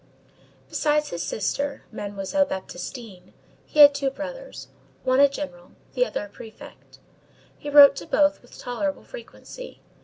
[0.67, 3.33] Besides his sister, Mademoiselle Baptistine,
[3.67, 4.67] he had two brothers,
[5.03, 6.97] one a general, the other a prefect.
[7.59, 9.79] He wrote to both with tolerable frequency.